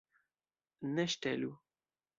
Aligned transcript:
Ne 0.95 1.07
ŝtelu. 1.17 1.57